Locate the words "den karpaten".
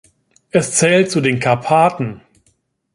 1.21-2.21